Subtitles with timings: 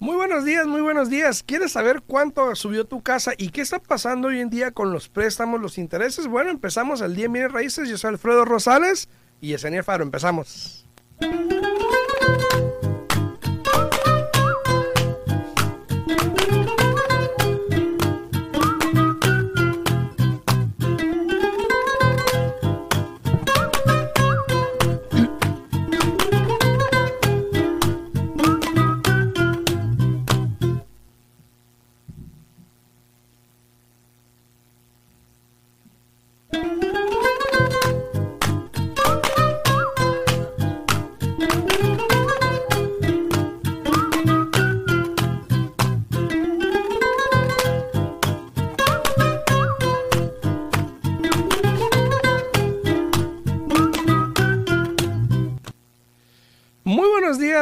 [0.00, 1.42] Muy buenos días, muy buenos días.
[1.42, 5.08] ¿Quieres saber cuánto subió tu casa y qué está pasando hoy en día con los
[5.08, 6.28] préstamos, los intereses?
[6.28, 7.88] Bueno, empezamos el día en Raíces.
[7.88, 9.08] Yo soy Alfredo Rosales
[9.40, 10.04] y Yesenia Faro.
[10.04, 10.86] Empezamos.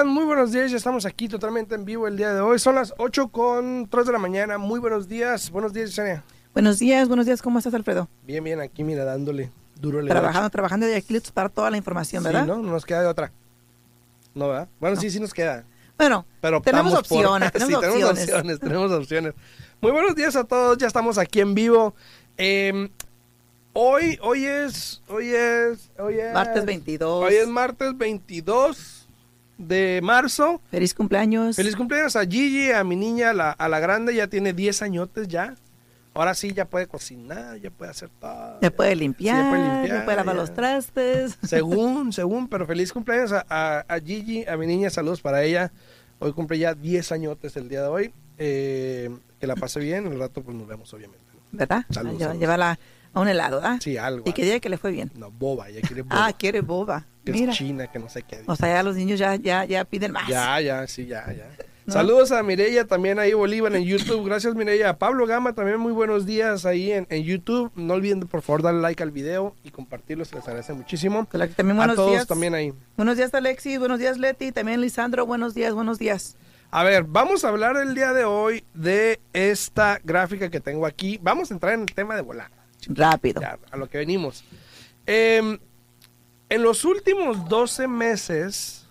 [0.05, 0.70] Muy buenos días.
[0.70, 2.58] Ya estamos aquí totalmente en vivo el día de hoy.
[2.58, 4.58] Son las 8 con 3 de la mañana.
[4.58, 5.50] Muy buenos días.
[5.50, 6.22] Buenos días, Yesenia.
[6.53, 7.42] Buenos días, buenos días.
[7.42, 8.08] ¿Cómo estás, Alfredo?
[8.25, 12.22] Bien, bien, aquí mira, dándole duro el Trabajando, trabajando de aquí para toda la información,
[12.25, 12.42] ¿verdad?
[12.42, 12.56] Sí, ¿no?
[12.58, 13.30] No nos queda de otra.
[14.34, 14.69] No, ¿verdad?
[14.80, 15.64] Bueno, sí, sí nos queda.
[15.98, 18.22] Bueno, Pero tenemos por- opciones, tenemos sí, tenemos opciones.
[18.25, 19.34] opciones, tenemos opciones.
[19.81, 21.94] Muy buenos días a todos, ya estamos aquí en vivo.
[22.38, 22.91] Eh,
[23.72, 26.33] hoy, hoy es, hoy es, hoy es...
[26.33, 27.25] Martes 22.
[27.25, 28.95] Hoy es martes 22
[29.58, 30.60] de marzo.
[30.70, 31.56] Feliz cumpleaños.
[31.56, 35.28] Feliz cumpleaños a Gigi, a mi niña, la- a la grande, ya tiene 10 añotes
[35.28, 35.54] ya.
[36.14, 38.58] Ahora sí, ya puede cocinar, ya puede hacer todo.
[38.62, 40.40] Ya puede limpiar, Sí, ya puede limpiar, ya puede lavar ya.
[40.40, 41.38] los trastes.
[41.42, 45.72] Según, según, pero feliz cumpleaños a, a- a Gigi, a mi niña, saludos para ella.
[46.18, 48.12] Hoy cumple ya 10 añotes el día de hoy.
[48.38, 49.10] Eh,
[49.41, 51.24] que la pase bien, el rato pues nos vemos obviamente.
[51.52, 51.84] ¿Verdad?
[51.91, 52.41] Saludos, Lle- saludos.
[53.17, 53.78] A un helado, ¿ah?
[53.81, 54.25] Sí, algo.
[54.28, 55.11] Y que diga que le fue bien.
[55.14, 56.27] No, boba, ya quiere boba.
[56.27, 57.06] Ah, quiere boba.
[57.25, 57.50] que Mira.
[57.50, 58.42] es china, que no sé qué.
[58.47, 60.28] O sea, ya los niños ya, ya, ya piden más.
[60.28, 61.49] Ya, ya, sí, ya, ya.
[61.87, 61.94] ¿No?
[61.94, 64.22] Saludos a Mireya también ahí, Bolívar, en YouTube.
[64.26, 64.91] Gracias, Mireya.
[64.91, 67.72] A Pablo Gama también, muy buenos días ahí en, en YouTube.
[67.75, 71.26] No olviden, por favor, darle like al video y compartirlo, se les agradece muchísimo.
[71.31, 72.26] También a buenos todos días.
[72.26, 72.75] también ahí.
[72.99, 73.78] Buenos días, Alexis.
[73.78, 74.53] Buenos días, Leti.
[74.53, 75.25] También Lisandro.
[75.25, 76.37] Buenos días, buenos días.
[76.71, 81.19] A ver, vamos a hablar el día de hoy de esta gráfica que tengo aquí.
[81.22, 82.50] Vamos a entrar en el tema de volar.
[82.88, 83.41] Rápido.
[83.41, 84.44] Ya, a lo que venimos.
[85.06, 85.58] Em,
[86.48, 88.86] en los últimos 12 meses,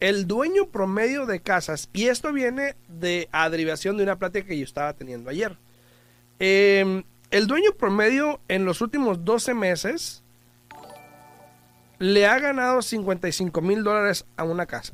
[0.00, 4.58] el dueño promedio de casas, y esto viene de a derivación de una plática que
[4.58, 5.56] yo estaba teniendo ayer.
[6.38, 10.22] Em, el dueño promedio en los últimos 12 meses
[11.98, 14.92] le ha ganado 55 mil dólares a una casa.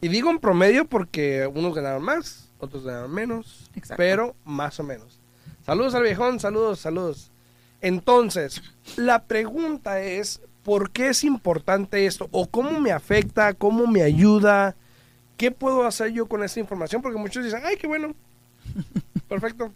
[0.00, 3.94] Y digo en promedio porque unos ganaron más, otros ganaron menos, Exacto.
[3.96, 5.20] pero más o menos.
[5.64, 7.30] Saludos al viejón, saludos, saludos.
[7.80, 8.62] Entonces,
[8.96, 12.28] la pregunta es, ¿por qué es importante esto?
[12.32, 13.54] ¿O cómo me afecta?
[13.54, 14.74] ¿Cómo me ayuda?
[15.36, 17.02] ¿Qué puedo hacer yo con esta información?
[17.02, 18.14] Porque muchos dicen, ay, qué bueno.
[19.28, 19.72] Perfecto.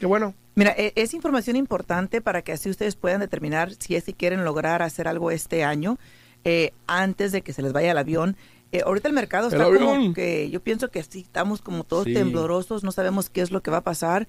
[0.00, 0.34] Qué bueno.
[0.54, 4.44] Mira, e- es información importante para que así ustedes puedan determinar si es que quieren
[4.44, 5.98] lograr hacer algo este año
[6.44, 8.36] eh, antes de que se les vaya el avión.
[8.72, 9.84] Eh, ahorita el mercado El está avión.
[9.86, 12.14] como que yo pienso que sí, estamos como todos Sí.
[12.14, 14.26] temblorosos, no sabemos qué es lo que va a pasar.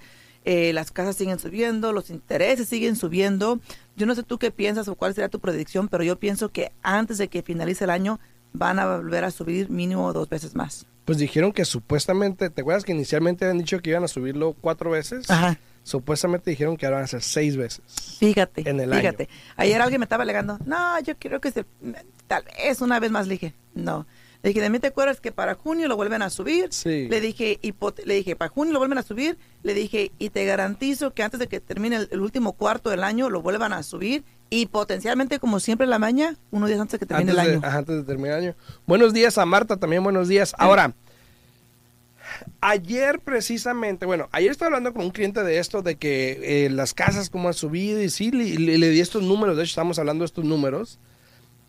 [0.50, 3.59] Eh, las casas siguen subiendo, los intereses siguen subiendo.
[3.97, 6.72] Yo no sé tú qué piensas o cuál será tu predicción, pero yo pienso que
[6.81, 8.18] antes de que finalice el año
[8.53, 10.86] van a volver a subir mínimo dos veces más.
[11.03, 14.90] Pues dijeron que supuestamente, ¿te acuerdas que inicialmente habían dicho que iban a subirlo cuatro
[14.90, 15.30] veces?
[15.30, 15.59] Ajá.
[15.84, 17.81] Supuestamente dijeron que ahora van a ser seis veces.
[18.18, 19.28] Fíjate, En el fíjate.
[19.57, 21.66] Ayer alguien me estaba alegando, no, yo creo que se,
[22.28, 24.07] tal vez una vez más le dije, no.
[24.47, 26.68] Le dije, ¿de mí te acuerdas que para junio lo vuelven a subir?
[26.72, 27.09] Sí.
[27.09, 27.59] Le dije,
[28.06, 29.38] le dije, para junio lo vuelven a subir.
[29.62, 33.03] Le dije, y te garantizo que antes de que termine el, el último cuarto del
[33.03, 34.24] año lo vuelvan a subir.
[34.50, 37.52] Y potencialmente, como siempre en la mañana, unos días antes de que termine Antes el
[37.56, 37.78] año.
[37.78, 38.56] antes de terminar el año.
[38.86, 40.56] Buenos días a Marta, también buenos días.
[40.57, 40.94] Ahora,
[42.62, 46.94] ayer precisamente, bueno, ayer estaba hablando con un cliente de esto, de que eh, las
[46.94, 50.00] casas como han subido y sí, le, le- le di estos números, de hecho estamos
[50.00, 51.00] hablando de estos números.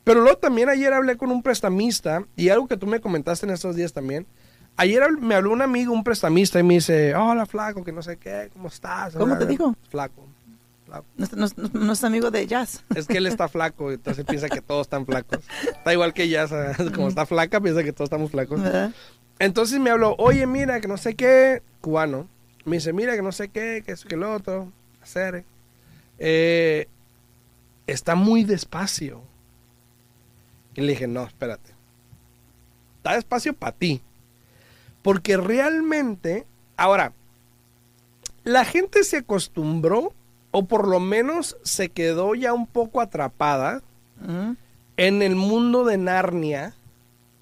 [0.08, 3.52] Pero luego también ayer hablé con un prestamista y algo que tú me comentaste en
[3.52, 4.26] estos días también.
[4.76, 8.16] Ayer me habló un amigo, un prestamista, y me dice, hola flaco, que no sé
[8.16, 9.14] qué, ¿cómo estás?
[9.16, 9.74] ¿Cómo te dijo?
[9.90, 10.24] Flaco.
[10.86, 11.04] flaco.
[11.18, 12.82] No, es- no es- no- es amigo de Jazz.
[12.94, 15.40] Es que él está flaco, entonces piensa que todos están flacos.
[15.62, 18.62] Está igual que o sea, como está flaca, piensa que todos estamos flacos.
[18.62, 18.92] ¿verdad?
[19.40, 22.28] Entonces me habló, oye, mira, que no sé qué, cubano.
[22.64, 24.72] Me dice, mira, que no sé qué, que eso, que lo otro,
[25.02, 25.44] hacer.
[26.18, 26.86] Eh,
[27.86, 29.20] está muy despacio.
[30.78, 31.72] Y le dije, no, espérate.
[32.98, 34.00] Está despacio para ti.
[35.02, 36.46] Porque realmente,
[36.76, 37.12] ahora,
[38.44, 40.12] la gente se acostumbró,
[40.52, 43.82] o por lo menos se quedó ya un poco atrapada.
[44.96, 46.74] En el mundo de Narnia,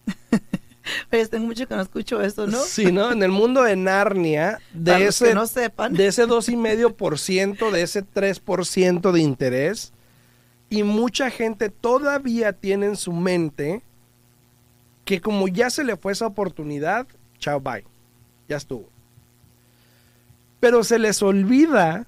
[1.13, 2.59] Oye, tengo mucho que no escucho eso, ¿no?
[2.63, 3.13] sí, ¿no?
[3.13, 5.93] En el mundo de Narnia, de ese, no sepan.
[5.93, 9.93] de ese 2,5%, de ese 3% de interés,
[10.69, 13.83] y mucha gente todavía tiene en su mente
[15.05, 17.07] que como ya se le fue esa oportunidad,
[17.39, 17.85] chao, bye,
[18.49, 18.89] ya estuvo.
[20.59, 22.07] Pero se les olvida,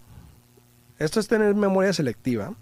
[0.98, 2.54] esto es tener memoria selectiva,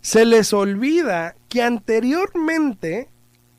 [0.00, 3.08] se les olvida que anteriormente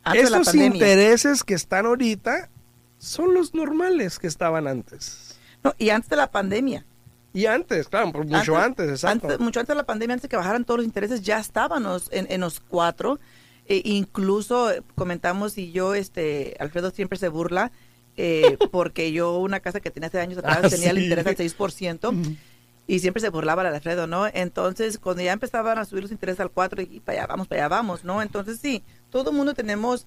[0.04, 2.50] Antes esos intereses que están ahorita
[2.98, 5.38] son los normales que estaban antes.
[5.64, 6.86] No, y antes de la pandemia.
[7.34, 9.28] Y antes, claro, mucho antes, exacto.
[9.28, 12.10] antes- mucho antes de la pandemia, antes de que bajaran todos los intereses, ya estábamos
[12.12, 13.20] en, en los cuatro.
[13.66, 17.72] E incluso eh, comentamos y yo, este, Alfredo siempre se burla
[18.18, 21.36] eh, porque yo una casa que tenía hace años atrás Ah, tenía el interés al
[21.38, 22.36] 6%
[22.86, 24.28] y siempre se burlaba el Alfredo, ¿no?
[24.28, 27.62] Entonces, cuando ya empezaban a subir los intereses al 4 y para allá vamos, para
[27.62, 28.22] allá vamos, ¿no?
[28.22, 30.06] Entonces, sí, todo el mundo tenemos...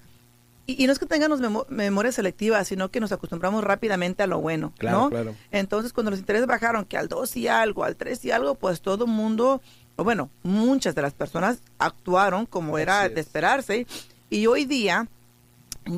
[0.66, 4.26] Y, y no es que tengamos memo- memoria selectiva, sino que nos acostumbramos rápidamente a
[4.26, 5.10] lo bueno, Claro, ¿no?
[5.10, 5.34] claro.
[5.52, 8.80] Entonces, cuando los intereses bajaron, que al 2 y algo, al 3 y algo, pues
[8.80, 9.60] todo el mundo,
[9.96, 13.14] o bueno, muchas de las personas actuaron como era es.
[13.14, 13.86] de esperarse.
[14.28, 15.06] Y hoy día,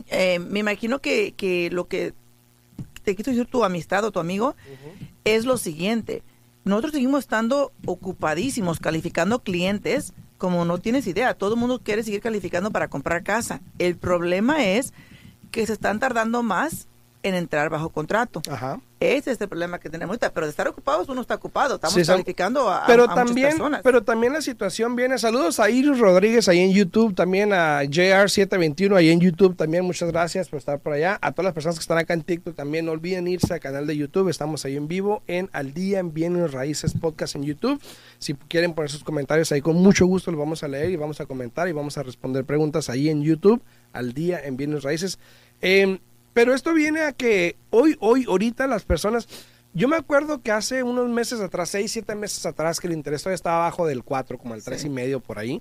[0.09, 2.13] eh, me imagino que, que lo que
[3.05, 4.55] te quiso decir tu amistad o tu amigo
[5.25, 6.23] es lo siguiente.
[6.65, 11.35] Nosotros seguimos estando ocupadísimos calificando clientes como no tienes idea.
[11.35, 13.61] Todo el mundo quiere seguir calificando para comprar casa.
[13.79, 14.95] El problema es
[15.51, 16.89] que se están tardando más
[17.23, 18.41] en entrar bajo contrato.
[18.51, 18.81] Ajá.
[19.01, 20.33] Ese es el problema que tenemos ahorita.
[20.33, 21.77] Pero de estar ocupados, uno está ocupado.
[21.77, 23.81] Estamos Sí, calificando a, pero a muchas también, personas.
[23.85, 25.19] pero también la situación viene.
[25.19, 29.85] Saludos a Iris Rodríguez ahí en YouTube, también a JR721 ahí en YouTube también.
[29.85, 31.19] Muchas gracias por estar por allá.
[31.23, 33.87] A todas las personas que están acá en TikTok también no olviden irse al canal
[33.87, 34.29] de YouTube.
[34.29, 37.81] Estamos ahí en vivo en Al Día en Bienes Raíces Podcast en YouTube.
[38.19, 41.21] Si quieren poner sus comentarios ahí con mucho gusto los vamos a leer y vamos
[41.21, 43.63] a comentar y vamos a responder preguntas ahí en YouTube
[43.93, 45.19] Al Día en Bienes Raíces.
[45.61, 46.01] Eh,
[46.39, 49.27] pero esto viene a que hoy, hoy, ahorita las personas,
[49.75, 53.25] yo me acuerdo que hace unos meses atrás, seis, siete meses atrás, que el interés
[53.25, 55.61] todavía estaba abajo del 4, como el tres y medio por ahí,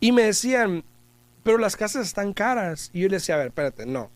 [0.00, 0.82] y me decían,
[1.44, 2.90] pero las casas están caras.
[2.92, 4.10] Y yo les decía, a ver, espérate, no.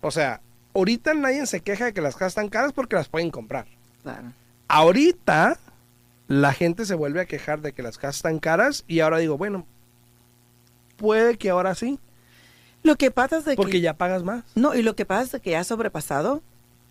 [0.00, 0.40] O sea,
[0.72, 3.66] ahorita nadie se queja de que las casas están caras porque las pueden comprar.
[4.04, 4.32] Claro.
[4.68, 5.58] Ahorita
[6.28, 9.36] la gente se vuelve a quejar de que las casas están caras y ahora digo,
[9.36, 9.66] bueno,
[10.96, 11.98] puede que ahora sí,
[12.84, 13.80] Lo que pasa es de porque que...
[13.80, 14.44] ya pagas más.
[14.54, 16.42] No, y lo que pasa es que ya ha sobrepasado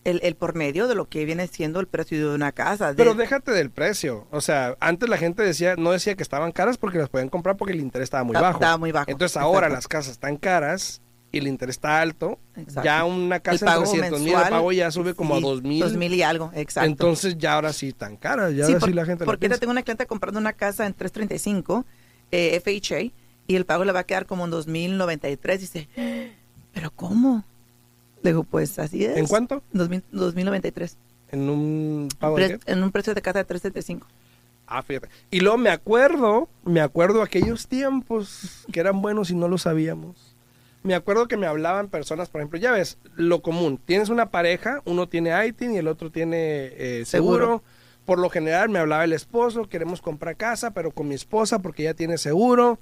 [0.03, 2.89] el, el por medio de lo que viene siendo el precio de una casa.
[2.89, 4.27] de- Pero déjate del precio.
[4.31, 7.55] O sea, antes la gente decía, no decía que estaban caras porque las podían comprar
[7.55, 8.57] porque el interés estaba muy bajo.
[8.57, 9.75] estaba muy bajo, Entonces ahora exacto.
[9.75, 10.99] las casas están caras
[11.31, 12.37] y el interés está alto.
[12.57, 12.83] Exacto.
[12.83, 15.79] Ya una casa pago 300 mil, el pago ya sube como sí, a 2 mil.
[15.79, 16.89] dos mil y algo, exacto.
[16.89, 18.51] Entonces ya ahora sí están caras.
[18.53, 19.59] Ya Sí, ahora por- sí la gente porque ahorita piensa.
[19.61, 21.85] tengo una clienta comprando una casa en 335
[22.31, 23.11] eh, FHA
[23.47, 25.59] y el pago le va a quedar como en 2093.
[25.59, 25.87] Dice,
[26.73, 27.43] ¿pero cómo?
[28.21, 29.17] Le digo, pues así es.
[29.17, 29.61] ¿En cuánto?
[29.73, 30.97] 2000 2093.
[31.31, 32.71] En un pago de qué?
[32.71, 34.07] en un precio de casa de 375.
[34.67, 35.09] Ah, fíjate.
[35.29, 40.33] Y luego me acuerdo, me acuerdo aquellos tiempos que eran buenos y no lo sabíamos.
[40.83, 43.79] Me acuerdo que me hablaban personas, por ejemplo, ya ves, lo común.
[43.85, 47.45] Tienes una pareja, uno tiene ITIN y el otro tiene eh, seguro.
[47.45, 47.63] Seguro.
[48.05, 51.83] Por lo general me hablaba el esposo, queremos comprar casa, pero con mi esposa porque
[51.83, 52.79] ella tiene seguro.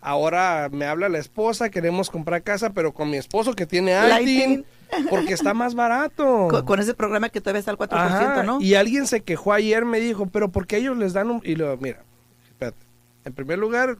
[0.00, 4.20] Ahora me habla la esposa, queremos comprar casa, pero con mi esposo que tiene La
[4.20, 4.64] ITIN,
[5.10, 6.48] porque está más barato.
[6.50, 8.60] Con, con ese programa que todavía está al 4%, Ajá, ¿no?
[8.60, 11.42] Y alguien se quejó ayer, me dijo, pero ¿por qué ellos les dan un...?
[11.44, 12.02] Y lo, mira,
[12.48, 12.78] espérate.
[13.24, 13.98] En primer lugar,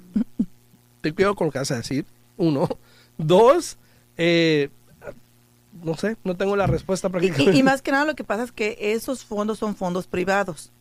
[1.00, 2.06] te cuidado con lo que vas a decir.
[2.36, 2.68] Uno.
[3.18, 3.76] Dos,
[4.16, 4.70] eh,
[5.82, 7.56] no sé, no tengo la respuesta prácticamente.
[7.56, 10.72] y- y más que nada lo que pasa es que esos fondos son fondos privados.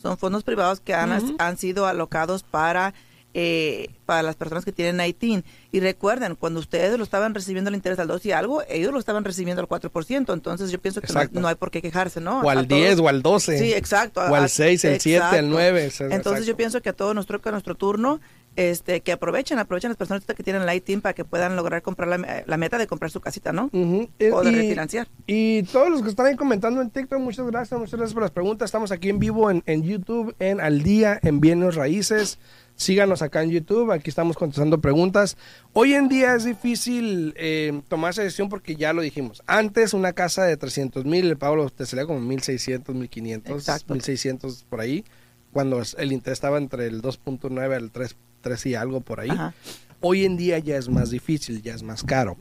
[0.00, 2.92] Son fondos privados que han, han sido alocados para,
[3.34, 5.44] eh, para las personas que tienen ITIN.
[5.70, 8.98] Y recuerden, cuando ustedes lo estaban recibiendo el interés al 2 y algo, ellos lo
[8.98, 10.32] estaban recibiendo al 4%.
[10.32, 11.40] Entonces yo pienso que no, Exacto.
[11.40, 12.40] no hay por qué quejarse, ¿no?
[12.40, 13.58] o A al todos- 10 o al 12.
[13.58, 14.20] Sí, exacto.
[14.22, 15.46] O al 6, el 7, el exacto.
[15.48, 15.92] 9.
[16.10, 18.20] Entonces yo pienso que a todos nos toca nuestro turno,
[18.56, 22.08] este, que aprovechen, aprovechen las personas que tienen la ITIN para que puedan lograr comprar
[22.08, 23.70] la, la meta de comprar su casita, ¿no?
[23.72, 24.08] Ujú.
[24.32, 25.08] O de Y- refinanciar.
[25.26, 28.30] Y todos los que están ahí comentando en TikTok, muchas gracias, muchas gracias por las
[28.32, 28.66] preguntas.
[28.66, 32.38] Estamos aquí en vivo en, en YouTube, en Al Día, en Bienes Raíces.
[32.74, 35.36] Síganos acá en YouTube, aquí estamos contestando preguntas.
[35.74, 39.42] Hoy en día es difícil eh, tomar esa decisión porque ya lo dijimos.
[39.46, 43.94] Antes una casa de 300 mil, el pago te salía como 1.600, 1.500, Exacto.
[43.94, 45.04] 1.600 por ahí,
[45.52, 49.30] cuando el interés estaba entre el 2.9 al 3, 3 y algo por ahí.
[49.30, 49.54] Ajá.
[50.00, 52.36] Hoy en día ya es más difícil, ya es más caro.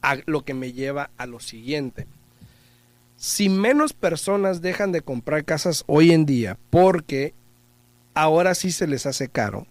[0.00, 2.06] A- lo que me lleva a lo siguiente.
[3.16, 7.34] Si menos personas dejan de comprar casas hoy en día porque
[8.14, 9.66] ahora sí se les hace caro,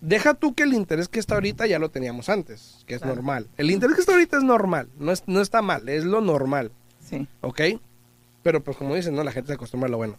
[0.00, 3.48] deja tú que el interés que está ahorita ya lo teníamos antes, que es normal.
[3.56, 6.70] El interés que está ahorita es normal, no, es, no está mal, es lo normal.
[7.08, 7.26] Sí.
[7.40, 7.60] ¿Ok?
[8.42, 9.24] Pero pues como dicen, ¿no?
[9.24, 10.16] La gente se acostumbra a lo bueno.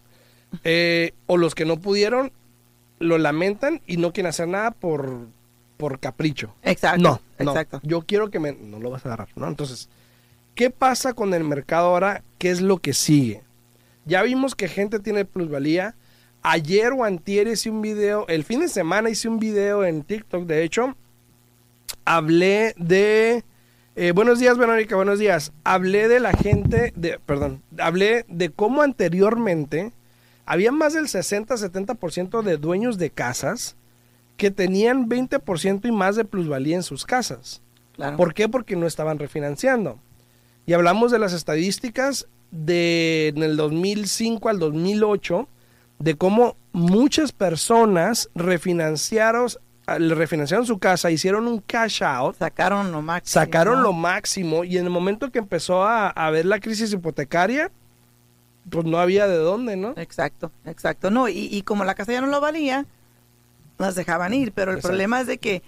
[0.63, 2.31] Eh, o los que no pudieron,
[2.99, 5.27] lo lamentan y no quieren hacer nada por,
[5.77, 6.53] por capricho.
[6.63, 7.01] Exacto.
[7.01, 7.51] No, no.
[7.51, 7.79] Exacto.
[7.83, 8.53] Yo quiero que me...
[8.53, 9.47] No lo vas a agarrar, ¿no?
[9.47, 9.89] Entonces,
[10.55, 12.23] ¿qué pasa con el mercado ahora?
[12.37, 13.43] ¿Qué es lo que sigue?
[14.05, 15.95] Ya vimos que gente tiene plusvalía.
[16.43, 20.45] Ayer o antier hice un video, el fin de semana hice un video en TikTok,
[20.45, 20.95] de hecho,
[22.05, 23.43] hablé de...
[23.95, 25.51] eh, buenos días, Verónica, buenos días.
[25.65, 29.91] Hablé de la gente, de, perdón, hablé de cómo anteriormente
[30.47, 33.75] había más del 60-70% de dueños de casas
[34.37, 37.61] que tenían 20% y más de plusvalía en sus casas.
[37.93, 38.15] Claro.
[38.15, 38.47] ¿Por qué?
[38.47, 39.99] Porque no estaban refinanciando.
[40.65, 45.47] Y hablamos de las estadísticas de en el 2005 al 2008
[45.99, 49.49] de cómo muchas personas refinanciaron,
[50.65, 53.33] su casa, hicieron un cash out, Sacaron lo máximo.
[53.43, 53.81] sacaron ¿no?
[53.81, 57.71] lo máximo y en el momento que empezó a, a ver la crisis hipotecaria,
[58.69, 59.93] pues no había de dónde, ¿no?
[59.97, 61.09] Exacto, exacto.
[61.11, 62.85] No, y, y como la casa ya no lo valía,
[63.77, 64.51] las dejaban ir.
[64.51, 64.89] Pero el Exacto.
[64.89, 65.63] problema es de que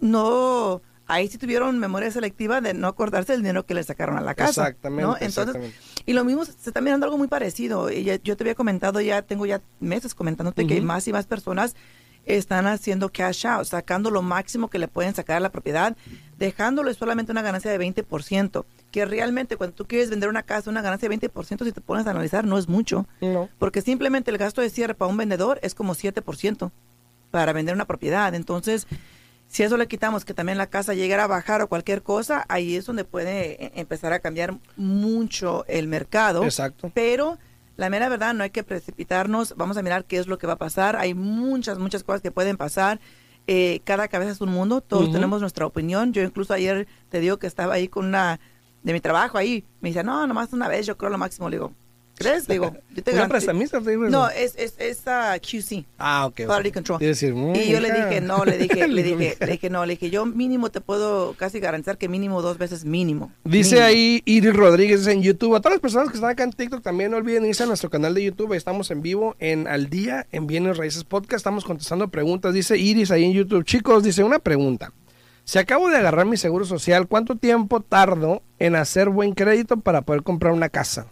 [0.00, 0.82] no.
[1.08, 4.34] Ahí sí tuvieron memoria selectiva de no acordarse del dinero que le sacaron a la
[4.34, 4.62] casa.
[4.62, 5.12] Exactamente, ¿no?
[5.14, 5.76] Entonces, exactamente.
[6.04, 7.92] Y lo mismo se está mirando algo muy parecido.
[7.92, 11.26] Y ya- yo te había comentado ya, tengo ya meses comentándote que más y más
[11.26, 11.76] personas
[12.24, 15.96] están haciendo cash out, sacando lo máximo que le pueden sacar a la propiedad,
[16.38, 18.64] dejándole solamente una ganancia de 20%,
[18.96, 22.06] que realmente cuando tú quieres vender una casa, una ganancia de 20%, si te pones
[22.06, 23.50] a analizar, no es mucho, No.
[23.58, 26.70] porque simplemente el gasto de cierre para un vendedor es como 7%
[27.30, 28.34] para vender una propiedad.
[28.34, 28.86] Entonces,
[29.48, 32.74] si eso le quitamos que también la casa llegara a bajar o cualquier cosa, ahí
[32.74, 36.42] es donde puede eh, empezar a cambiar mucho el mercado.
[36.44, 36.90] Exacto.
[36.94, 37.36] Pero
[37.76, 39.54] la mera verdad, no hay que precipitarnos.
[39.58, 40.96] Vamos a mirar qué es lo que va a pasar.
[40.96, 42.98] Hay muchas, muchas cosas que pueden pasar.
[43.46, 44.80] Eh, cada cabeza es un mundo.
[44.80, 46.14] Todos tenemos nuestra opinión.
[46.14, 48.40] Yo incluso ayer te digo que estaba ahí con una
[48.86, 49.64] de mi trabajo ahí.
[49.80, 51.50] Me dice, no, nomás una vez, yo creo lo máximo.
[51.50, 51.72] Le digo,
[52.14, 52.48] ¿crees?
[52.48, 53.80] Le digo, yo te ¿Una prestamista?
[53.80, 55.84] No, es, es, es ah, QC.
[55.98, 56.42] Ah, ok.
[56.46, 56.98] Quality control.
[56.98, 59.84] Quiere decir, mm, Y yo le dije, no, le dije, le dije, le dije, no,
[59.84, 63.32] le dije, yo mínimo te puedo casi garantizar que mínimo dos veces mínimo.
[63.42, 63.86] Dice Mínimo.
[63.88, 65.56] ahí Iris Rodríguez en YouTube.
[65.56, 67.90] A todas las personas que están acá en TikTok también no olviden irse a nuestro
[67.90, 68.52] canal de YouTube.
[68.52, 71.38] Estamos en vivo en Al Día en Bienes Raíces Podcast.
[71.38, 72.54] Estamos contestando preguntas.
[72.54, 73.64] Dice Iris ahí en YouTube.
[73.64, 74.92] Chicos, dice una pregunta.
[75.46, 80.02] Si acabo de agarrar mi seguro social, ¿cuánto tiempo tardo en hacer buen crédito para
[80.02, 81.06] poder comprar una casa?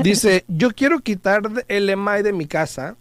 [0.03, 2.95] Dice, yo quiero quitar el EMI de mi casa.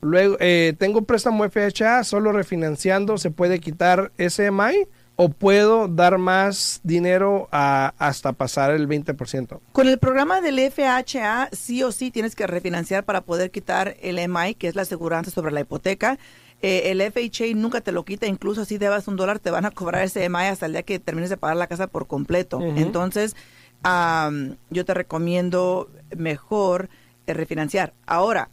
[0.00, 6.18] Luego, eh, tengo préstamo FHA, solo refinanciando se puede quitar ese EMI o puedo dar
[6.18, 9.60] más dinero a- hasta pasar el 20%.
[9.72, 14.18] Con el programa del FHA, sí o sí tienes que refinanciar para poder quitar el
[14.18, 16.18] MI, que es la aseguranza sobre la hipoteca.
[16.62, 19.70] Eh, el FHA nunca te lo quita, incluso si debas un dólar, te van a
[19.70, 22.60] cobrar ese MI hasta el día que termines de pagar la casa por completo.
[22.76, 23.36] Entonces,
[23.84, 26.88] yo te recomiendo mejor
[27.26, 27.92] eh, refinanciar.
[28.06, 28.50] Ahora,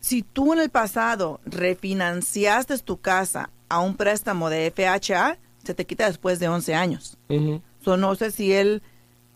[0.00, 5.86] si tú en el pasado refinanciaste tu casa a un préstamo de FHA, se te
[5.86, 7.16] quita después de 11 años.
[7.82, 8.82] So, no sé si él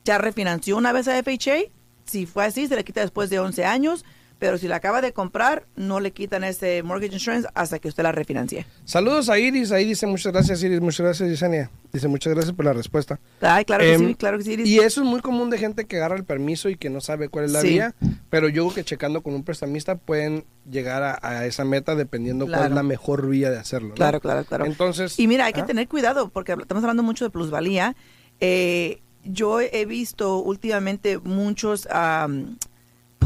[0.04, 1.70] ya refinanció una vez a FHA.
[2.04, 4.04] Si fue así, se le quita después de 11 años.
[4.38, 8.04] Pero si la acaba de comprar, no le quitan ese mortgage insurance hasta que usted
[8.04, 8.66] la refinancie.
[8.85, 11.71] Saludos a Iris, ahí dice muchas gracias Iris, muchas gracias Yesenia.
[11.92, 13.18] Dice, muchas gracias por la respuesta.
[13.40, 14.52] Ay, claro que Em, sí, claro que sí.
[14.52, 14.68] Iris.
[14.68, 17.28] Y eso es muy común de gente que agarra el permiso y que no sabe
[17.28, 17.68] cuál es la Sí.
[17.71, 17.95] vía,
[18.30, 22.47] pero yo creo que checando con un prestamista pueden llegar a, a esa meta dependiendo
[22.47, 23.88] cuál es la mejor vía de hacerlo.
[23.88, 23.95] ¿no?
[23.95, 24.66] Claro, claro, claro.
[24.66, 27.97] Entonces, Y mira, hay que tener cuidado porque estamos hablando mucho de plusvalía.
[28.38, 31.88] Eh, yo he visto últimamente muchos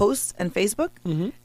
[0.03, 0.91] posts en Facebook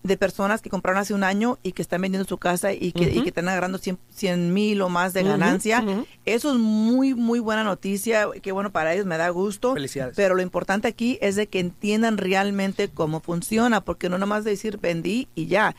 [0.02, 3.14] de personas que compraron hace un año y que están vendiendo su casa y que,
[3.14, 5.84] y que están agarrando 100 mil o más de ganancia.
[6.26, 8.28] Eso es muy, muy buena noticia.
[8.42, 9.76] Qué bueno para ellos, me da gusto.
[9.76, 10.16] Felicidades.
[10.16, 14.80] Pero lo importante aquí es de que entiendan realmente cómo funciona, porque no nomás decir
[14.80, 15.76] vendí y ya.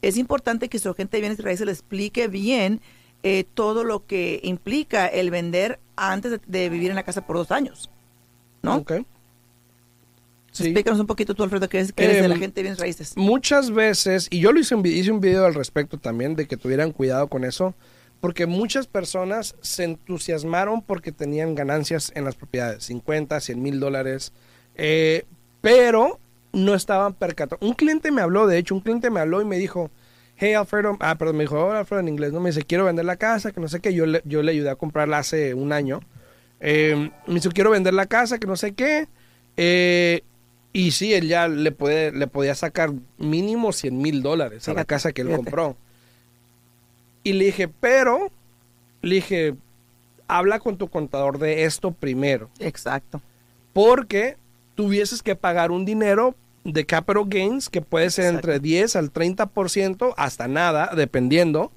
[0.00, 2.80] Es importante que su agente de bienes y raíces le explique bien
[3.22, 7.36] eh, todo lo que implica el vender antes de, de vivir en la casa por
[7.36, 7.90] dos años.
[8.62, 8.76] ¿no?
[8.76, 8.92] Ok.
[10.52, 10.64] Sí.
[10.64, 12.78] Explícanos un poquito tú, Alfredo, que eres, que eres de la Em, gente de bienes
[12.78, 13.14] raíces.
[13.16, 16.92] Muchas veces, y yo lo hice hice un video al respecto también, de que tuvieran
[16.92, 17.74] cuidado con eso,
[18.20, 24.32] porque muchas personas se entusiasmaron porque tenían ganancias en las propiedades, 50, 100 mil dólares,
[24.74, 25.24] eh,
[25.62, 26.20] pero
[26.52, 27.66] no estaban percatados.
[27.66, 29.90] Un cliente me habló, de hecho, un cliente me habló y me dijo,
[30.36, 33.06] hey Alfredo, ah, perdón, me dijo, hola Alfredo en inglés, no me dice, quiero vender
[33.06, 35.72] la casa, que no sé qué, yo le, yo le ayudé a comprarla hace un
[35.72, 36.00] año.
[36.60, 39.08] Eh, me dice, quiero vender la casa, que no sé qué.
[39.56, 40.22] Eh,
[40.72, 44.84] y sí, él ya le, puede, le podía sacar mínimo 100 mil dólares a la
[44.84, 45.44] casa que él fíjate.
[45.44, 45.76] compró.
[47.24, 48.30] Y le dije, pero,
[49.02, 49.54] le dije,
[50.28, 52.48] habla con tu contador de esto primero.
[52.58, 53.20] Exacto.
[53.72, 54.36] Porque
[54.74, 58.50] tuvieses que pagar un dinero de capital gains que puede ser Exacto.
[58.50, 61.70] entre 10 al 30% hasta nada, dependiendo.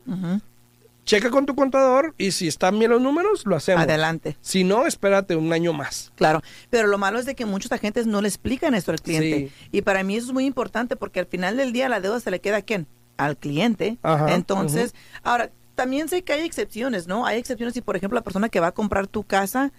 [1.06, 3.84] Checa con tu contador y si están bien los números, lo hacemos.
[3.84, 4.38] Adelante.
[4.42, 6.12] Si no, espérate un año más.
[6.16, 9.52] Claro, pero lo malo es de que muchos agentes no le explican esto al cliente.
[9.72, 12.32] Y para mí eso es muy importante porque al final del día la deuda se
[12.32, 12.88] le queda a quién?
[13.18, 13.98] Al cliente.
[14.02, 17.26] Ajá, Entonces, ahora, también sé que hay excepciones, ¿no?
[17.26, 19.72] Hay excepciones si, por ejemplo, la persona que va a comprar tu casa,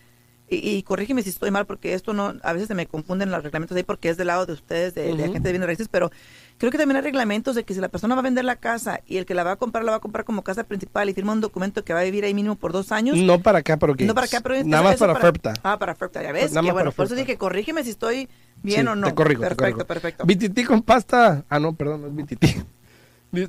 [0.49, 3.43] y, y corrígeme si estoy mal porque esto no, a veces se me confunden los
[3.43, 5.23] reglamentos ahí porque es del lado de ustedes, de, de Ujú.
[5.23, 6.13] agentes de bienes raíces, pero
[6.59, 9.01] creo que también hay reglamentos de que si la persona va a vender la casa
[9.07, 11.15] y el que la va a comprar la va a comprar como casa principal y
[11.15, 13.95] firma un documento que va a vivir ahí mínimo por dos años, No para capital
[13.97, 14.09] gains.
[14.09, 15.55] no para acá, pero Nada más eso para FERPTA.
[15.63, 16.51] Ah, para FERPTA, ya ves.
[16.53, 18.29] Nada más bueno, para por eso dije, corrígeme si estoy
[18.63, 19.07] bien Sí, o no.
[19.09, 19.87] Te corrijo, te perfecto, corrijo.
[19.87, 20.25] perfecto.
[20.27, 21.45] BTT con pasta.
[21.49, 22.45] Ah, no, perdón, no es BTT.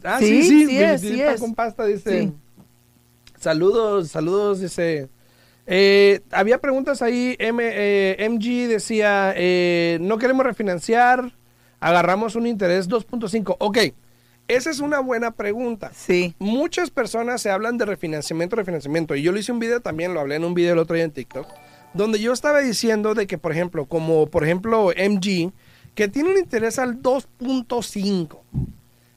[0.04, 1.40] Ah, sí, Sí, sí, sí es, BTT sí pan es.
[1.40, 2.34] con pasta, dice.
[3.40, 5.10] Saludos, saludos, dice.
[5.66, 11.34] Eh, había preguntas ahí, M, eh, MG decía, eh, no queremos refinanciar,
[11.80, 13.56] agarramos un interés 2.5.
[13.60, 13.78] Ok,
[14.48, 15.92] esa es una buena pregunta.
[15.94, 19.16] Sí, Muchas personas se hablan de refinanciamiento, refinanciamiento.
[19.16, 21.04] Y yo lo hice un video también, lo hablé en un video el otro día
[21.04, 21.48] en TikTok,
[21.94, 25.52] donde yo estaba diciendo de que, por ejemplo, como por ejemplo MG,
[25.96, 28.40] que tiene un interés al 2.5.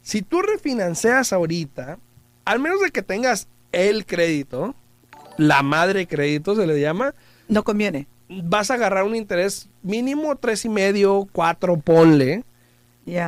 [0.02, 1.98] Si tú refinancias ahorita,
[2.44, 4.74] al menos de que tengas el crédito,
[5.36, 7.14] la madre crédito se le llama,
[7.48, 8.08] no conviene.
[8.28, 12.44] vas a agarrar un interés mínimo tres y medio, cuatro, ponle.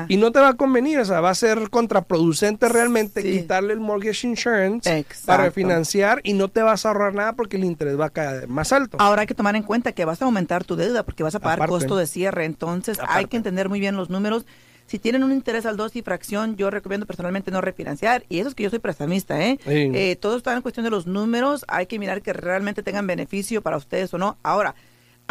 [0.08, 3.30] Y no te va a convenir, o sea, va a ser contraproducente realmente Sí.
[3.40, 5.26] quitarle el mortgage insurance Exacto.
[5.26, 8.48] para refinanciar y no te vas a ahorrar nada porque el interés va a caer
[8.48, 8.96] más alto.
[9.00, 11.40] Ahora hay que tomar en cuenta que vas a aumentar tu deuda porque vas a
[11.40, 11.70] pagar Aparte.
[11.72, 12.44] costo de cierre.
[12.44, 14.46] Entonces hay que entender muy bien los números.
[14.86, 18.24] Si tienen un interés al 2 y fracción, yo recomiendo personalmente no refinanciar.
[18.28, 19.58] Y eso es que yo soy prestamista, ¿eh?
[19.64, 19.90] Sí.
[19.94, 21.64] Eh, todo está en cuestión de los números.
[21.68, 24.36] Hay que mirar que realmente tengan beneficio para ustedes o no.
[24.42, 24.74] Ahora,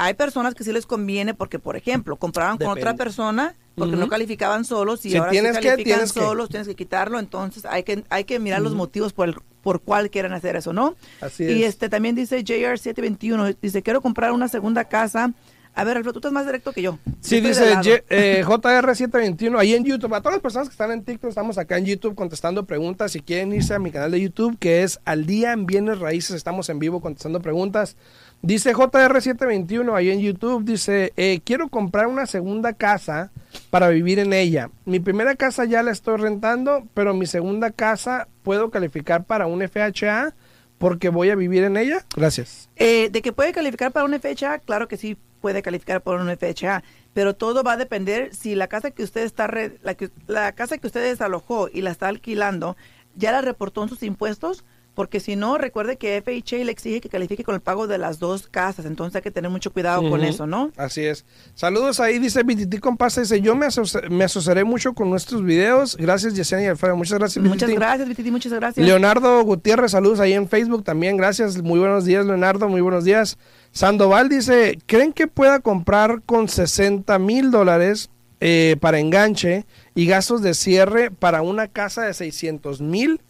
[0.04, 3.04] hay personas que sí les conviene porque, por ejemplo, compraban con otra Depende.
[3.04, 6.08] persona porque no calificaban solos y Si ahora tienes sí que, califican que.
[6.08, 7.20] solos, tienes que quitarlo.
[7.20, 10.74] Entonces hay que, hay que mirar los motivos por, el, por cuál quieren hacer eso,
[10.74, 10.96] ¿no?
[11.22, 11.70] Así Y es.
[11.70, 15.34] este también dice JR721, dice, quiero comprar una segunda casa.
[15.74, 16.98] A ver, Alfredo, tú estás más directo que yo.
[17.22, 20.14] Sí, Yo dice eh, JR721 ahí en YouTube.
[20.16, 23.14] A todas las personas que están en TikTok, estamos acá en YouTube contestando preguntas.
[23.14, 26.36] Si quieren irse a mi canal de YouTube, que es Al Día en Bienes Raíces,
[26.36, 27.96] estamos en vivo contestando preguntas.
[28.44, 33.32] Dice JR721 ahí en YouTube, dice, eh, quiero comprar una segunda casa
[33.70, 34.72] para vivir en ella.
[34.86, 39.62] Mi primera casa ya la estoy rentando, pero mi segunda casa puedo calificar para un
[39.62, 40.34] FHA
[40.80, 42.04] porque voy a vivir en ella.
[42.16, 42.70] Gracias.
[42.78, 46.36] Eh, de que puede calificar para una FHA, claro que sí puede calificar para una
[46.36, 49.96] FHA, pero todo va a depender si la casa que usted está re- la,
[50.28, 52.76] la casa que usted desalojó y la está alquilando
[53.16, 57.08] ya la reportó en sus impuestos, porque si no recuerde que FHA le exige que
[57.08, 60.22] califique con el pago de las dos casas, entonces hay que tener mucho cuidado con
[60.24, 60.70] eso, ¿no?
[60.76, 61.26] Así es.
[61.56, 65.96] Saludos ahí, dice BTT Compasa, dice, yo me, asoci- me asociaré mucho con nuestros videos.
[65.96, 66.98] Gracias, Yesenia y Alfredo.
[66.98, 68.86] Muchas gracias, Muchas gracias, Vititi, muchas gracias.
[68.86, 71.16] Leonardo Gutiérrez, saludos ahí en Facebook también.
[71.16, 73.38] Gracias, muy buenos días, Leonardo, muy buenos días.
[73.72, 78.10] Sandoval dice, ¿creen que pueda comprar con 60 mil dólares
[78.42, 83.22] eh, para enganche y gastos de cierre para una casa de 600 mil?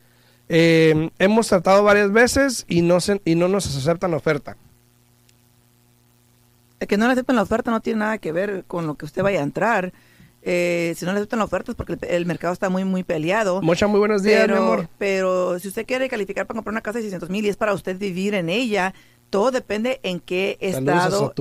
[0.54, 4.58] Eh, hemos tratado varias veces y no, se- y no nos aceptan oferta.
[6.82, 9.06] El que no le aceptan la oferta no tiene nada que ver con lo que
[9.06, 9.94] usted vaya a entrar.
[10.44, 13.04] Eh, si no le aceptan la oferta es porque el, el mercado está muy, muy
[13.04, 13.62] peleado.
[13.62, 14.88] Mocha, muy buenos días, pero, mi amor.
[14.98, 17.74] pero si usted quiere calificar para comprar una casa de 600 mil y es para
[17.74, 18.94] usted vivir en ella,
[19.30, 21.34] todo depende en qué Saludos estado,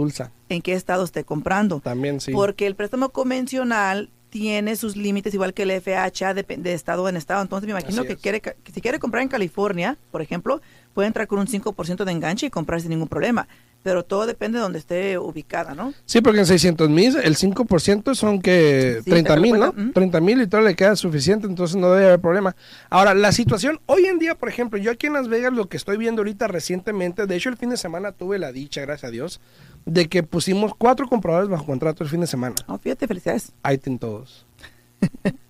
[0.51, 1.81] en qué estado esté comprando.
[1.81, 2.31] También sí.
[2.33, 7.17] Porque el préstamo convencional tiene sus límites igual que el FHA de, de estado en
[7.17, 7.43] estado.
[7.43, 10.63] Entonces me imagino que quiere que si quiere comprar en California, por ejemplo,
[10.95, 13.47] puede entrar con un 5% de enganche y comprar sin ningún problema.
[13.83, 15.95] Pero todo depende de donde esté ubicada, ¿no?
[16.05, 19.71] Sí, porque en 600 mil el 5% son que Sí, 30 te mil, ¿no?
[19.71, 19.93] ujú.
[19.93, 22.55] 30 mil y todo le queda suficiente, entonces no debe haber problema.
[22.91, 25.79] Ahora, la situación, hoy en día, por ejemplo, yo aquí en Las Vegas lo que
[25.79, 29.11] estoy viendo ahorita recientemente, de hecho el fin de semana tuve la dicha, gracias a
[29.13, 29.41] Dios,
[29.87, 32.55] de que pusimos cuatro compradores bajo contrato el fin de semana.
[32.69, 33.53] No, fíjate, felicidades.
[33.63, 34.47] Ahí tienen todos.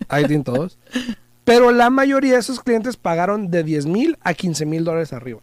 [0.09, 0.79] Ahí tienen todos.
[1.45, 5.41] Pero la mayoría de esos clientes pagaron de 10 mil a 15 mil dólares arriba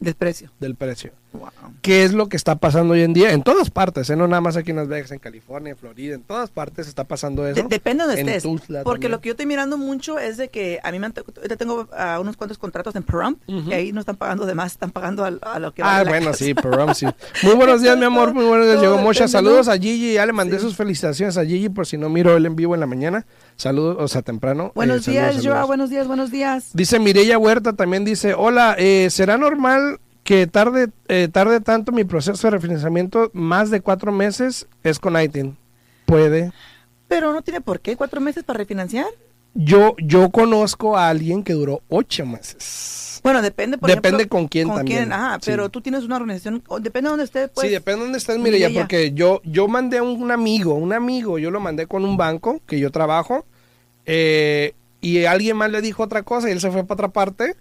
[0.00, 0.50] Desprecio.
[0.60, 1.12] del precio.
[1.36, 1.50] Wow.
[1.82, 3.32] ¿Qué es lo que está pasando hoy en día?
[3.32, 4.16] En todas partes, ¿eh?
[4.16, 7.04] no nada más aquí en Las Vegas, en California, en Florida, en todas partes está
[7.04, 7.62] pasando eso.
[7.62, 8.42] De- depende de donde En estés.
[8.42, 9.12] Tuxtla Porque también.
[9.12, 11.12] lo que yo estoy mirando mucho es de que a mí me han,
[11.58, 13.70] tengo ah, unos cuantos contratos en Pahrump Ujú.
[13.70, 16.08] y ahí no están pagando de más, están pagando al- a, lo que Ah, vale
[16.10, 17.06] bueno, sí, pero sí.
[17.42, 18.32] Muy buenos días, mi amor.
[18.34, 18.80] Muy buenos días.
[18.80, 19.24] Llegó Mocha.
[19.26, 20.14] depende, Saludos a Gigi.
[20.14, 20.62] Ya le mandé Sí.
[20.62, 23.26] sus felicitaciones a Gigi por si no miro él en vivo en la mañana.
[23.56, 24.72] Saludos, o sea, temprano.
[24.74, 25.66] Buenos Eh, saludos, días, Joa, saludos.
[25.68, 26.70] buenos días, buenos días.
[26.74, 32.04] Dice Mireya Huerta, también dice, hola, eh, ¿será normal que tarde, eh, tarde tanto mi
[32.04, 33.30] proceso de refinanciamiento?
[33.32, 35.56] Más de cuatro meses es con ITIN.
[36.04, 36.52] Puede.
[37.08, 39.06] Pero no tiene por qué, cuatro meses para refinanciar.
[39.54, 43.20] Yo, yo conozco a alguien que duró ocho meses.
[43.22, 45.12] Bueno, depende, por Depende ejemplo, con quién también.
[45.12, 45.50] ajá, Sí.
[45.50, 47.66] pero tú tienes una organización, depende de donde esté, pues.
[47.66, 48.70] sí, depende de dónde estés, Mireya.
[48.74, 52.60] porque yo, yo mandé a un amigo, un amigo, yo lo mandé con un banco
[52.66, 53.46] que yo trabajo,
[54.04, 57.56] eh, y alguien más le dijo otra cosa y él se fue para otra parte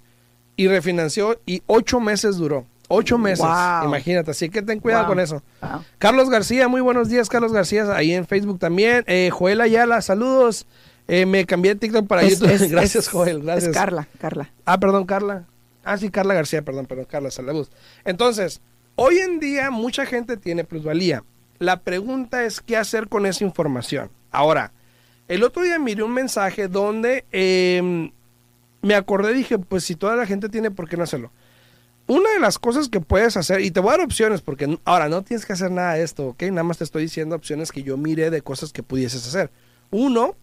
[0.55, 2.65] y refinanció y ocho meses duró.
[2.87, 3.85] Ocho meses, Wow.
[3.87, 5.11] imagínate, así que ten cuidado Wow.
[5.13, 5.41] con eso.
[5.61, 5.83] Wow.
[5.97, 9.03] Carlos García, muy buenos días, Carlos García, ahí en Facebook también.
[9.07, 10.67] Eh, Joel Ayala, saludos.
[11.07, 12.51] Eh, me cambié de TikTok para Es- YouTube.
[12.51, 13.69] es- gracias, es- Joel, gracias.
[13.71, 14.51] Es Carla, Carla.
[14.65, 15.45] Ah, perdón, Carla.
[15.83, 17.71] Ah, sí, Carla García, perdón, perdón, Carla, saludos.
[18.05, 18.61] Entonces,
[18.95, 21.23] hoy en día mucha gente tiene plusvalía.
[21.57, 24.09] La pregunta es qué hacer con esa información.
[24.31, 24.71] Ahora,
[25.27, 28.11] el otro día miré un mensaje donde eh,
[28.85, 31.31] me acordé, dije, pues si toda la gente tiene, ¿por qué no hacerlo?
[32.07, 35.09] Una de las cosas que puedes hacer, y te voy a dar opciones, porque ahora
[35.09, 36.43] no tienes que hacer nada de esto, ¿ok?
[36.43, 39.49] Nada más te estoy diciendo opciones que yo miré de cosas que pudieses hacer.
[39.89, 40.35] Uno,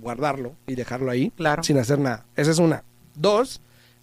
[0.00, 1.64] guardarlo y dejarlo ahí Claro.
[1.64, 2.24] sin hacer nada.
[2.36, 2.84] Esa es una.
[3.16, 3.60] Dos,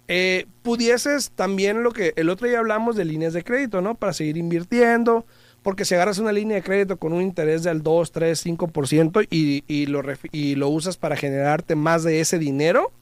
[0.08, 3.94] eh, pudieses también lo que el otro día hablamos de líneas de crédito, ¿no?
[3.94, 5.24] Para seguir invirtiendo,
[5.62, 9.64] porque si agarras una línea de crédito con un interés del 2, 3, 5% y,
[9.66, 12.92] y, lo, y lo usas para generarte más de ese dinero,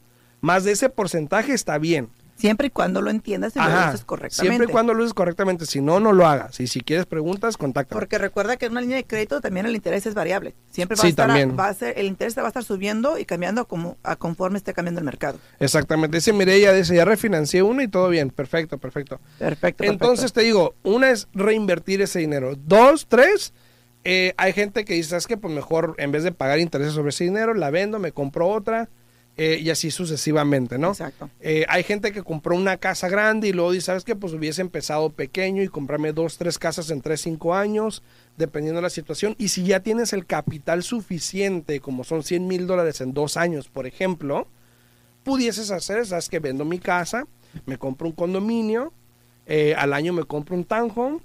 [0.41, 2.09] más de ese porcentaje está bien.
[2.37, 4.35] Siempre y cuando lo entiendas y lo uses correctamente.
[4.49, 5.67] Siempre y cuando lo uses correctamente.
[5.67, 6.59] Si no, no lo hagas.
[6.59, 7.99] Y si quieres preguntas, contáctame.
[8.01, 10.55] Porque recuerda que en una línea de crédito también el interés es variable.
[10.71, 12.65] Siempre va Sí, a estar, a- va a ser, el interés te va a estar
[12.65, 15.39] subiendo y cambiando como, a conforme esté cambiando el mercado.
[15.59, 16.17] Exactamente.
[16.17, 18.31] Dice Mireya, dice, ya refinancié uno y todo bien.
[18.31, 19.21] Perfecto, perfecto.
[19.39, 19.85] Perfecto.
[19.85, 22.55] Entonces te digo, una es reinvertir ese dinero.
[22.57, 23.53] Dos, tres,
[24.05, 27.11] eh, hay gente que dice, es que pues mejor en vez de pagar intereses sobre
[27.11, 28.89] ese dinero, la vendo, me compro otra
[29.37, 30.89] eh, y así sucesivamente, ¿no?
[30.91, 31.31] Exacto.
[31.41, 34.15] Eh, hay gente que compró una casa grande y luego dice, ¿sabes qué?
[34.15, 38.03] Pues hubiese empezado pequeño y comprarme dos, tres casas en tres, cinco años,
[38.37, 39.35] dependiendo de la situación.
[39.39, 43.69] Y si ya tienes el capital suficiente, como son 100 mil dólares en dos años,
[43.69, 44.47] por ejemplo,
[45.23, 47.27] pudieses hacer, ¿sabes que Vendo mi casa,
[47.67, 48.93] me compro un condominio,
[49.47, 51.19] eh, al año me compro un townhome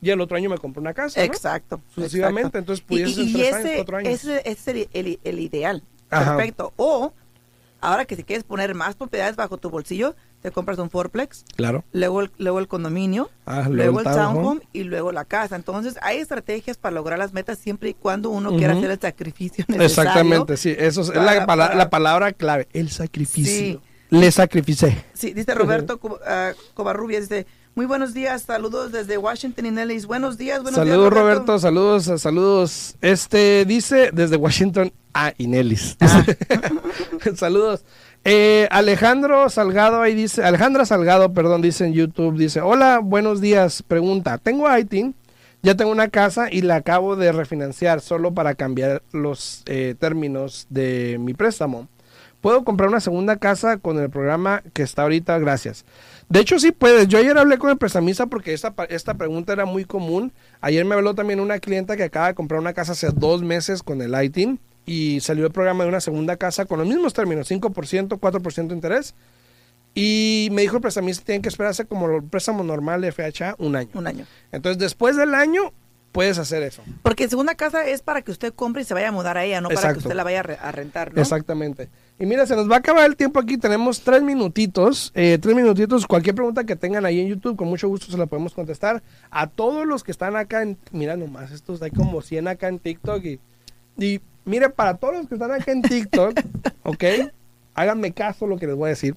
[0.00, 1.26] y al otro año me compro una casa, ¿no?
[1.26, 1.80] Exacto.
[1.94, 2.58] Sucesivamente, exacto.
[2.58, 4.12] entonces pudieses y- ese, años, cuatro años.
[4.14, 5.82] ese, ese es el, el- el ideal.
[6.10, 6.36] Ajá.
[6.36, 6.72] Perfecto.
[6.76, 7.12] O,
[7.80, 11.84] ahora que si quieres poner más propiedades bajo tu bolsillo, te compras un fourplex, Claro.
[11.92, 14.34] luego el, luego el condominio, Ah, luego, el townhome.
[14.34, 15.56] townhome y luego la casa.
[15.56, 19.64] Entonces, hay estrategias para lograr las metas siempre y cuando uno quiera hacer el sacrificio
[19.68, 19.84] necesario.
[19.86, 23.52] Exactamente, sí, eso es, la, para- la palabra clave, el sacrificio.
[23.52, 23.80] Sí.
[24.10, 25.04] Le sacrificé.
[25.12, 27.46] Sí, dice Roberto Co- ah, Covarrubias, dice,
[27.78, 30.04] muy buenos días, saludos desde Washington y Nellis.
[30.04, 31.60] Buenos días, buenos saludos días, Roberto.
[31.60, 32.96] saludos, saludos.
[33.00, 35.96] Este dice desde Washington a Inelis.
[36.00, 36.24] Ah.
[37.36, 37.84] saludos.
[38.24, 43.84] Eh, Alejandro Salgado ahí dice, Alejandra Salgado, perdón, dice en YouTube, dice, hola, buenos días,
[43.84, 45.14] pregunta, tengo ITIN,
[45.62, 50.66] ya tengo una casa y la acabo de refinanciar solo para cambiar los eh, términos
[50.68, 51.86] de mi préstamo.
[52.40, 55.38] ¿Puedo comprar una segunda casa con el programa que está ahorita?
[55.38, 55.84] Gracias.
[56.28, 57.08] De hecho, sí puedes.
[57.08, 60.32] Yo ayer hablé con el prestamista porque esta, esta pregunta era muy común.
[60.60, 63.82] Ayer me habló también una clienta que acaba de comprar una casa hace dos meses
[63.82, 67.50] con el ITIN y salió el programa de una segunda casa con los mismos términos,
[67.50, 69.14] 5%, 4% de interés.
[69.94, 73.56] Y me dijo el prestamista que tienen que esperarse como el préstamo normal de FHA
[73.58, 73.90] un año.
[73.94, 74.26] Un año.
[74.52, 75.72] Entonces, después del año,
[76.12, 76.82] puedes hacer eso.
[77.02, 79.60] Porque segunda casa es para que usted compre y se vaya a mudar a ella,
[79.60, 81.20] no para que usted la vaya a, re- a rentar, ¿no?
[81.20, 81.88] Exactamente.
[82.18, 83.58] Y mira, se nos va a acabar el tiempo aquí.
[83.58, 85.12] Tenemos tres minutitos.
[85.14, 86.06] eh, tres minutitos.
[86.06, 89.02] Cualquier pregunta que tengan ahí en YouTube, con mucho gusto se la podemos contestar.
[89.30, 90.76] A todos los que están acá en.
[90.90, 93.24] Mira nomás, estos hay como 100 acá en TikTok.
[93.24, 93.38] Y,
[93.98, 96.40] y mire, para todos los que están acá en TikTok,
[96.82, 97.04] ¿ok?
[97.74, 99.14] Háganme caso lo que les voy a decir.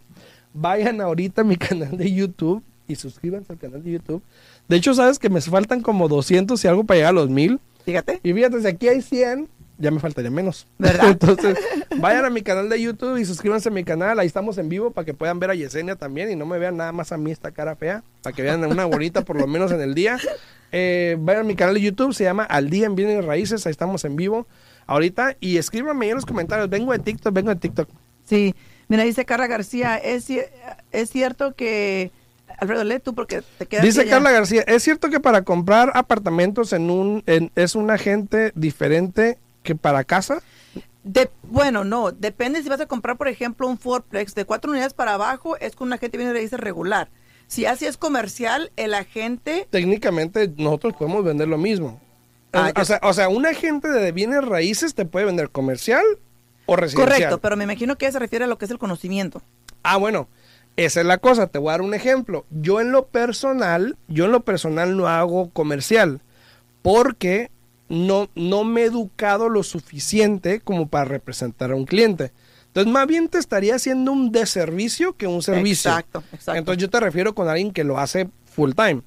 [0.53, 4.21] Vayan ahorita a mi canal de YouTube y suscríbanse al canal de YouTube.
[4.67, 7.59] De hecho, sabes que me faltan como 200 y algo para llegar a los 1000.
[7.85, 8.19] Fíjate.
[8.23, 10.67] Y fíjate, si aquí hay 100, ya me faltaría menos.
[10.77, 11.07] ¿Verdad?
[11.11, 11.57] Entonces,
[11.97, 14.19] vayan a mi canal de YouTube y suscríbanse a mi canal.
[14.19, 16.77] Ahí estamos en vivo para que puedan ver a Yesenia también y no me vean
[16.77, 18.03] nada más a mí esta cara fea.
[18.21, 20.17] Para que vean una bonita por lo menos en el día.
[20.71, 23.65] Eh, vayan a mi canal de YouTube, se llama Al Día en Bienes Raíces.
[23.65, 24.47] Ahí estamos en vivo
[24.85, 25.35] ahorita.
[25.39, 26.69] Y escríbanme en los comentarios.
[26.69, 27.89] Vengo de TikTok, vengo de TikTok.
[28.23, 28.55] Sí.
[28.87, 30.29] Mira, dice Carla García, es
[31.09, 32.11] cierto que...
[32.59, 34.11] Alfredo, lee tú porque te quedas Dice allá.
[34.11, 39.37] Carla García, ¿es cierto que para comprar apartamentos en un en- es un agente diferente
[39.63, 40.41] que para casa?
[41.03, 44.93] De, bueno, no, depende si vas a comprar, por ejemplo, un Fourplex de cuatro unidades
[44.93, 47.09] para abajo, es con un agente viene de regular.
[47.47, 51.99] Si así es comercial, el agente, técnicamente nosotros podemos vender lo mismo.
[52.53, 56.03] Ah, o, yo- sea, o sea, un agente de bienes raíces te puede vender comercial
[56.65, 57.09] o residencial.
[57.13, 59.41] correcto, pero me imagino que se refiere a lo que es el conocimiento.
[59.83, 60.27] Ah, bueno,
[60.85, 61.47] esa es la cosa.
[61.47, 62.45] Te voy a dar un ejemplo.
[62.49, 66.21] Yo en lo personal, yo en lo personal no hago comercial
[66.81, 67.51] porque
[67.89, 72.31] no, no me he educado lo suficiente como para representar a un cliente.
[72.67, 75.91] Entonces, más bien te estaría haciendo un deservicio que un servicio.
[75.91, 76.57] Exacto, exacto.
[76.57, 79.01] Entonces, yo te refiero con alguien que lo hace full time.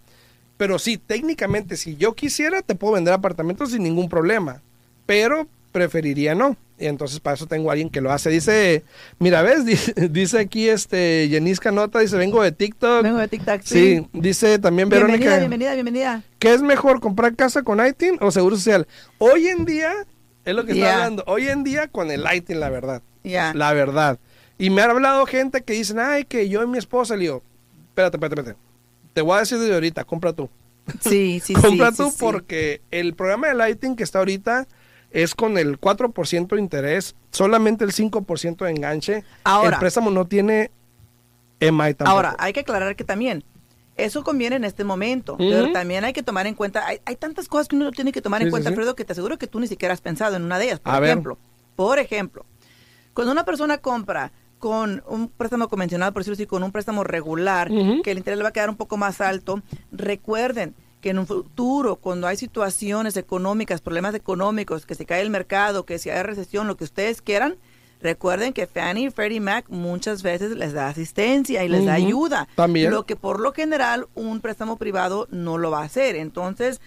[0.58, 4.60] Pero sí, técnicamente, si yo quisiera, te puedo vender apartamentos sin ningún problema.
[5.06, 6.56] Pero preferiría no.
[6.78, 8.30] Y entonces, para eso tengo a alguien que lo hace.
[8.30, 8.82] Dice,
[9.18, 9.64] mira, ¿ves?
[9.66, 13.02] Dice, dice aquí, este, Yenisca Nota, dice, vengo de TikTok.
[13.02, 14.08] Vengo de TikTok, Sí, sí.
[14.12, 15.38] dice también Bienvenida, Verónica.
[15.38, 16.22] bienvenida, bienvenida.
[16.38, 18.88] ¿Qué es mejor, comprar casa con ITIN o seguro social?
[19.18, 19.92] Hoy en día,
[20.44, 23.02] es lo que está hablando, hoy en día con el ITIN, la verdad.
[23.22, 23.54] Ya.
[23.54, 24.18] La verdad.
[24.58, 27.42] Y me ha hablado gente que dicen, ay, que yo y mi esposa, le digo,
[27.88, 28.60] espérate, espérate, espérate.
[29.12, 30.50] Te voy a decir desde ahorita, compra tú.
[31.00, 32.16] Sí, sí, compra sí, tú sí, sí.
[32.18, 34.66] porque el programa de Lighting que está ahorita
[35.14, 39.24] es con el 4% de interés, solamente el 5% de enganche.
[39.44, 39.76] Ahora.
[39.76, 40.72] el préstamo no tiene
[41.60, 42.10] EMI tampoco.
[42.10, 43.44] Ahora, hay que aclarar que también
[43.96, 47.46] eso conviene en este momento, pero también hay que tomar en cuenta, hay, hay tantas
[47.46, 48.72] cosas que uno tiene que tomar Sí, en sí, cuenta, sí.
[48.72, 50.80] Alfredo, que te aseguro que tú ni siquiera has pensado en una de ellas.
[50.80, 51.10] Por A ver.
[51.10, 51.38] ejemplo,
[51.76, 52.44] por ejemplo,
[53.14, 57.68] cuando una persona compra con un préstamo convencional, por decirlo así, con un préstamo regular,
[58.02, 60.74] que el interés le va a quedar un poco más alto, recuerden
[61.04, 65.84] que en un futuro, cuando hay situaciones económicas, problemas económicos, que se cae el mercado,
[65.84, 67.56] que si hay recesión, lo que ustedes quieran,
[68.00, 72.48] recuerden que Fannie y Freddie Mac muchas veces les da asistencia y les da ayuda.
[72.56, 72.90] También.
[72.90, 76.16] Lo que por lo general un préstamo privado no lo va a hacer.
[76.16, 76.80] Entonces,